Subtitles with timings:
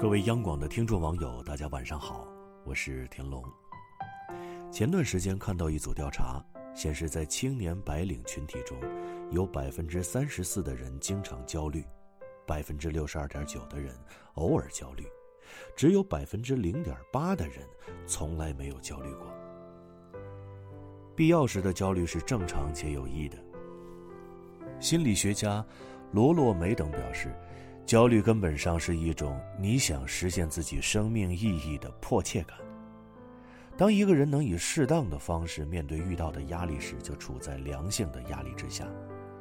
[0.00, 2.28] 各位央广的听众网友，大家晚上好，
[2.64, 3.42] 我是田龙。
[4.70, 6.44] 前段时间看到一组调查，
[6.74, 8.78] 显示在青年白领群体中，
[9.32, 11.84] 有百分之三十四的人经常焦虑，
[12.46, 13.92] 百分之六十二点九的人
[14.34, 15.06] 偶尔焦虑，
[15.74, 17.66] 只有百分之零点八的人
[18.06, 19.26] 从来没有焦虑过。
[21.16, 23.36] 必要时的焦虑是正常且有益的。
[24.78, 25.64] 心理学家
[26.12, 27.34] 罗洛梅等表示。
[27.86, 32.56] 焦虑根本上是一种你想实现自己生命意义的迫切感。
[33.76, 38.86] 当一个人能以适当的方式面对遇到的压力时，就处在良性的压力之下，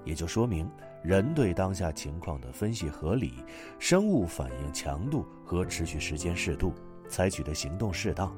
[0.03, 0.69] 也就说明
[1.03, 3.45] 人对当下情况的分析合理，
[3.79, 6.73] 生物反应强度和持续时间适度，
[7.07, 8.35] 采取的行动适当。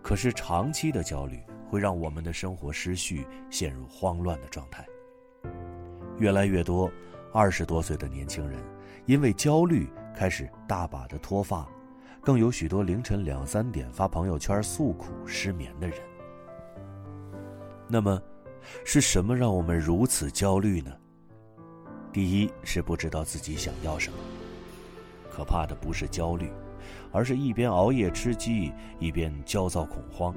[0.00, 4.86] 可是长期的焦虑会让我们的生活失序，陷入慌乱的状态。
[6.18, 6.90] 越来越多
[7.32, 8.58] 二十多岁的年轻人。
[9.06, 11.66] 因为焦虑开始大把的脱发，
[12.20, 15.98] 更有许多凌晨两三点发朋友圈诉苦失眠的人。
[17.88, 18.20] 那么，
[18.84, 20.92] 是什么让我们如此焦虑呢？
[22.12, 24.18] 第一是不知道自己想要什么。
[25.30, 26.50] 可怕的不是焦虑，
[27.10, 30.34] 而是一边熬夜吃鸡一边焦躁恐慌。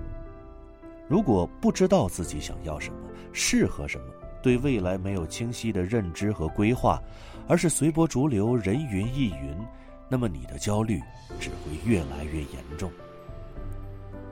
[1.10, 3.00] 如果不知道自己想要什么，
[3.34, 4.06] 适合什么。
[4.42, 7.02] 对未来没有清晰的认知和规划，
[7.47, 9.56] 而是随波逐流、人云亦云，
[10.09, 11.02] 那么你的焦虑
[11.39, 12.92] 只会越来越严重。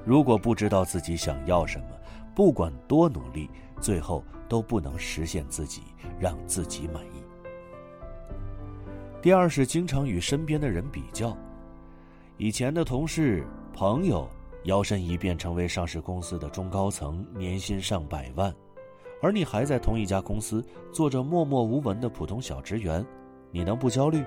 [0.05, 1.87] 如果不知道自己想要什么，
[2.33, 3.49] 不管多努力，
[3.79, 5.83] 最后都不能实现自己，
[6.19, 7.21] 让自己满意。
[9.21, 11.37] 第二是经常与身边的人比较，
[12.37, 14.27] 以前的同事、朋友
[14.63, 18.53] 摇身一变成为上市公司的中高层，年薪上百万。
[19.21, 23.05] 而你还在同一家公司做着默默无闻的普通小职员，
[23.51, 24.23] 你能不焦虑？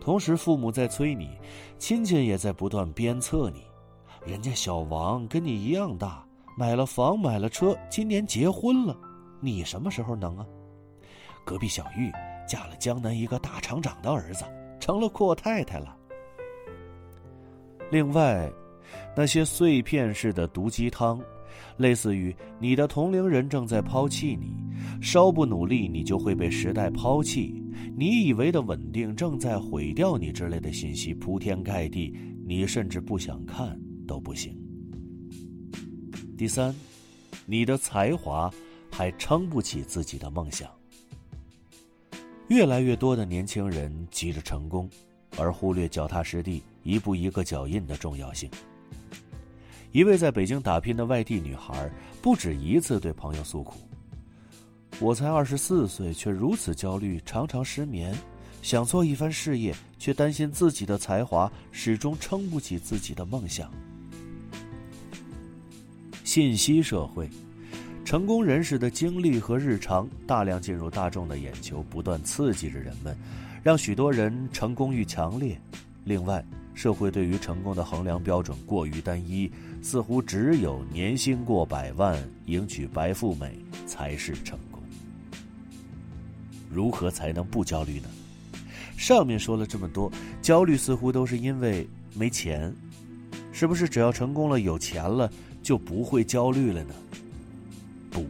[0.00, 1.36] 同时，父母在催你，
[1.78, 3.62] 亲戚也在不断鞭策你。
[4.24, 6.24] 人家小王跟你一样大，
[6.56, 8.96] 买了房，买了车，今年结婚了，
[9.40, 10.46] 你什么时候能啊？
[11.44, 12.10] 隔壁小玉
[12.46, 14.44] 嫁了江南一个大厂长的儿子，
[14.78, 15.94] 成了阔太太了。
[17.90, 18.50] 另外，
[19.14, 21.20] 那些碎片式的毒鸡汤。
[21.76, 24.54] 类似于你的同龄人正在抛弃你，
[25.02, 27.62] 稍不努力你就会被时代抛弃，
[27.96, 32.14] 你以为的稳定正在毁掉你之类的信息铺天盖地，
[32.46, 34.56] 你甚至不想看都不行。
[36.36, 36.74] 第三，
[37.46, 38.50] 你的才华
[38.90, 40.70] 还撑不起自己的梦想。
[42.48, 44.90] 越来越多的年轻人急着成功，
[45.36, 48.50] 而忽略脚踏实地、一步一个脚印的重要性。
[49.92, 51.90] 一位在北京打拼的外地女孩，
[52.22, 53.76] 不止一次对朋友诉苦
[55.00, 58.16] ：“我才二十四岁，却如此焦虑，常常失眠。
[58.62, 63.68] 想做一番事业，却担心自己的才华始终撑不起自己的梦想。”
[66.22, 67.28] 信息社会，
[68.04, 73.16] 成功人士的经历和日常大量进入大众的眼球，不断刺激着人们，
[73.60, 75.60] 让许多人成功欲强烈。
[76.04, 76.44] 另外，
[76.80, 79.52] 社会对于成功的衡量标准过于单一，
[79.82, 83.54] 似乎只有年薪过百万、迎娶白富美
[83.86, 84.82] 才是成功。
[86.70, 88.08] 如何才能不焦虑呢？
[88.96, 92.74] 上面说了这么多，焦虑似乎都是因为没钱，
[93.52, 95.30] 是不是只要成功了、有钱了
[95.62, 96.94] 就不会焦虑了呢？
[98.10, 98.24] 不，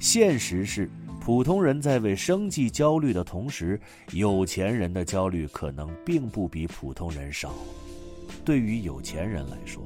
[0.00, 0.88] 现实是。
[1.26, 3.80] 普通人在为生计焦虑的同时，
[4.12, 7.52] 有钱人的焦虑可能并不比普通人少。
[8.44, 9.82] 对于有钱人来说，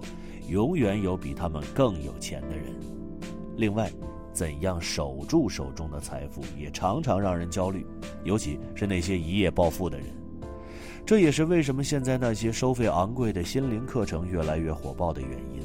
[0.49, 2.67] 永远有比他们更有钱的人。
[3.56, 3.91] 另外，
[4.34, 7.87] 怎样守住手中的财富，也常常让人焦虑，
[8.22, 10.09] 尤其是那些一夜暴富的人。
[11.07, 15.62] 这也是为什么现在那些收费昂贵的心灵课程越来越火爆的原因。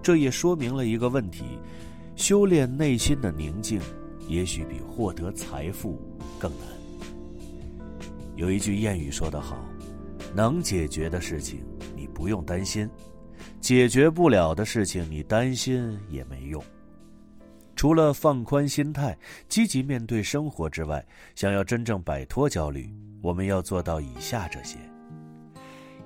[0.00, 1.58] 这也说明了一个问题：
[2.14, 3.80] 修炼内心的宁静。
[4.28, 5.98] 也许比获得财富
[6.38, 6.68] 更难。
[8.36, 9.58] 有一句谚语说得好
[10.36, 11.64] ：“能解决的事情
[11.96, 12.88] 你不用担心，
[13.60, 16.62] 解决不了的事情你担心也没用。”
[17.74, 19.16] 除了放宽心态、
[19.48, 21.04] 积极面对生活之外，
[21.34, 22.92] 想要真正摆脱焦虑，
[23.22, 24.76] 我们要做到以下这些：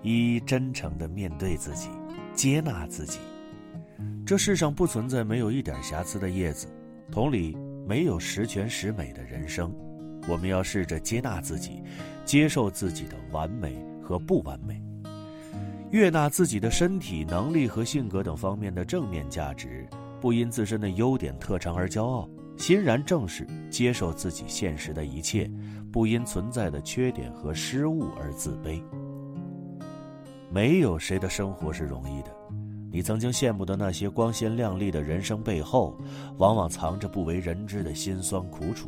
[0.02, 1.88] 一、真诚的面对自己，
[2.34, 3.18] 接纳自己。
[4.24, 6.66] 这世上不存在没有一点瑕疵的叶子，
[7.10, 7.56] 同理。
[7.86, 9.74] 没有十全十美的人生，
[10.28, 11.82] 我们要试着接纳自己，
[12.24, 14.82] 接受自己的完美和不完美，
[15.90, 19.86] 悦纳自己的身体、能力和性格等方面的正面价值，
[20.20, 25.50] 不因自身的优点特长而骄傲，欣然正视、接受自己现实的一切，
[25.90, 28.80] 不因存在的缺点和失误而自卑。
[30.50, 32.30] 没有谁的生活是容易的，
[32.92, 35.96] 你曾经羡慕的那些光鲜亮丽的人生背后，
[36.36, 38.86] 往往藏着不为人知的辛酸苦楚。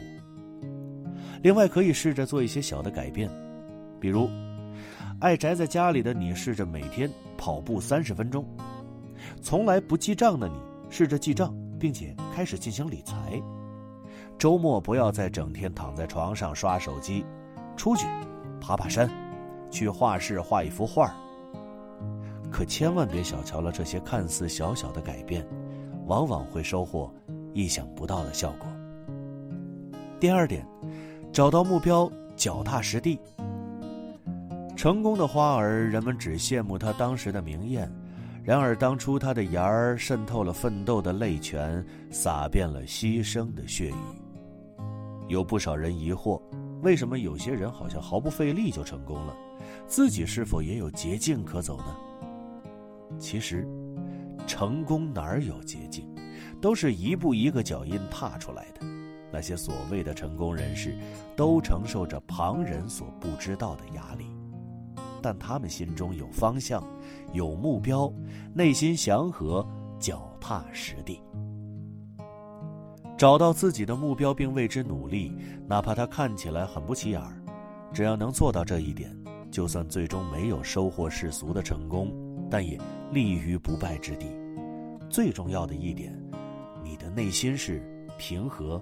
[1.42, 3.30] 另外，可以试着做一些小的改变，
[3.98, 4.28] 比如，
[5.20, 8.44] 爱宅在家里的你，试着每天跑步三十分钟；
[9.40, 10.54] 从来不记账的你，
[10.90, 13.40] 试着记账，并且开始进行理财。
[14.38, 17.24] 周末不要再整天躺在床上刷手机，
[17.74, 18.06] 出去
[18.60, 19.08] 爬爬山，
[19.70, 21.14] 去画室画一幅画
[22.54, 25.44] 可千万别小瞧了这些看似小小的改变，
[26.06, 27.12] 往往会收获
[27.52, 28.68] 意想不到的效果。
[30.20, 30.64] 第二点，
[31.32, 33.18] 找到目标，脚踏实地。
[34.76, 37.92] 成功的花儿，人们只羡慕它当时的明艳，
[38.44, 43.94] 然而当初它的芽儿渗透了奋斗的泪泉，洒遍了牺牲的血雨。
[45.26, 46.40] 有不少人疑惑，
[46.82, 49.34] 为什么有些人好像毫不费力就成功了，
[49.88, 51.96] 自己是否也有捷径可走呢？
[53.18, 53.66] 其实，
[54.46, 56.06] 成功哪有捷径，
[56.60, 58.80] 都是一步一个脚印踏出来的。
[59.32, 60.96] 那些所谓的成功人士，
[61.34, 64.26] 都承受着旁人所不知道的压力，
[65.20, 66.84] 但他们心中有方向，
[67.32, 68.12] 有目标，
[68.52, 69.66] 内心祥和，
[69.98, 71.20] 脚踏实地。
[73.16, 75.32] 找到自己的目标并为之努力，
[75.66, 77.42] 哪怕它看起来很不起眼儿，
[77.92, 79.16] 只要能做到这一点，
[79.50, 82.12] 就算最终没有收获世俗的成功，
[82.54, 82.78] 但也
[83.10, 84.28] 立于不败之地。
[85.10, 86.16] 最重要的一点，
[86.84, 87.82] 你的内心是
[88.16, 88.80] 平和、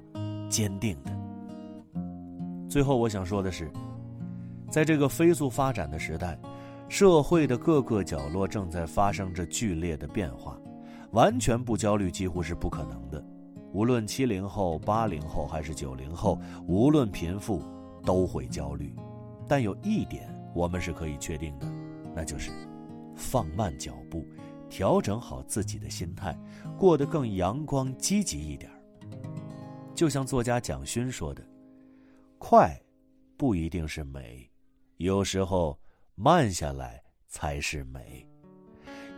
[0.50, 1.10] 坚定的。
[2.68, 3.72] 最后，我想说的是，
[4.70, 6.38] 在这个飞速发展的时代，
[6.86, 10.54] 社会的各个角落正在发生着剧烈的变化，
[11.12, 13.24] 完全不焦虑几乎是不可能的。
[13.72, 17.62] 无论七零后、八零后还是九零后，无论贫富，
[18.04, 18.94] 都会焦虑。
[19.48, 21.66] 但有一点我们是可以确定的，
[22.14, 22.50] 那就是
[23.16, 24.26] 放慢脚步，
[24.68, 26.38] 调整好自己的心态，
[26.78, 28.70] 过得更阳光积极一点。
[29.94, 31.46] 就像作家蒋勋说的
[32.38, 32.80] ：“快，
[33.36, 34.50] 不一定是美，
[34.96, 35.78] 有时候
[36.14, 38.26] 慢下来才是美。”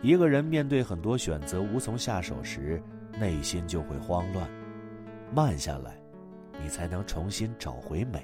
[0.03, 2.83] 一个人面对很多选择无从下手时，
[3.19, 4.47] 内心就会慌乱，
[5.33, 5.97] 慢下来，
[6.61, 8.23] 你才能重新找回美，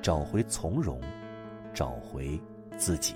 [0.00, 1.00] 找回从容，
[1.74, 2.40] 找回
[2.78, 3.14] 自己。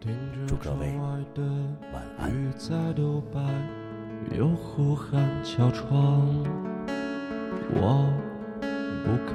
[0.00, 2.30] 祝各位晚安。
[4.36, 6.26] 有呼喊敲窗，
[7.74, 8.08] 我
[9.04, 9.34] 不开，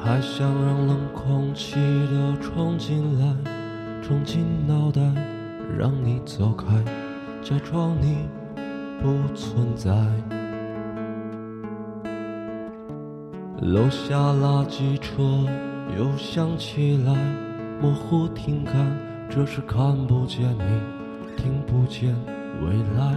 [0.00, 1.74] 还想让冷空气
[2.06, 3.34] 都冲进来，
[4.02, 5.00] 冲进脑袋。
[5.78, 6.66] 让你走开，
[7.42, 8.28] 假装你
[9.00, 9.90] 不存在。
[13.62, 15.46] 楼下垃圾车
[15.98, 17.14] 又想起来，
[17.80, 18.74] 模糊听感，
[19.28, 20.80] 这是看不见你，
[21.36, 22.14] 听不见
[22.60, 23.16] 未来。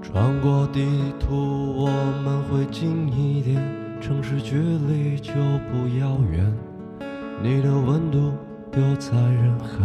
[0.00, 0.86] 穿过地
[1.18, 1.88] 图，我
[2.22, 3.60] 们会近一点，
[4.00, 5.32] 城市距离就
[5.70, 6.52] 不遥远。
[7.42, 8.32] 你的温度
[8.70, 9.84] 丢在人海，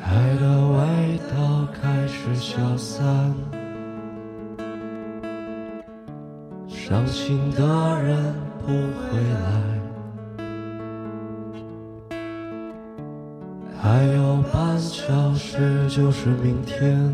[0.00, 3.34] 爱的味道开始消散，
[6.88, 7.64] 伤心的
[8.00, 8.32] 人
[8.64, 10.46] 不回来，
[13.76, 17.12] 还有半小时就是明天，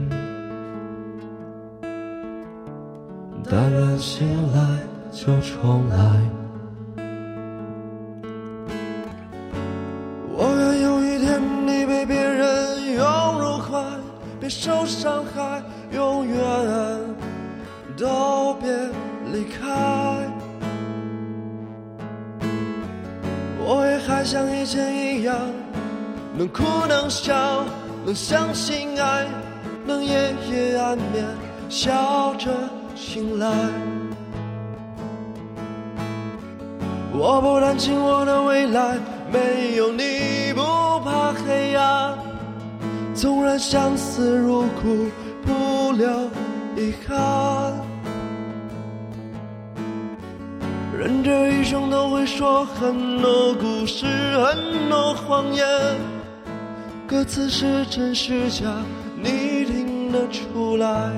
[3.51, 4.61] 但愿醒来
[5.11, 6.21] 就重来。
[10.37, 13.83] 我愿有一天你被别人拥入怀
[14.39, 16.37] 别受伤害，永远
[17.97, 18.71] 都别
[19.33, 19.69] 离开。
[23.65, 25.37] 我也还像以前一样，
[26.37, 27.65] 能哭能笑，
[28.05, 29.27] 能相信爱，
[29.87, 31.25] 能夜夜安眠，
[31.69, 32.51] 笑着
[32.95, 33.49] 醒来。
[37.15, 38.97] 我不担心我的未来，
[39.31, 40.63] 没有你不
[41.05, 42.19] 怕黑暗。
[43.15, 45.11] 纵然相思如苦，
[45.45, 46.09] 不留
[46.75, 47.82] 遗憾。
[51.03, 54.07] 人这一生都会说很多故事，
[54.39, 55.67] 很多谎言，
[57.09, 58.73] 歌词是真是假，
[59.21, 61.11] 你听得出来。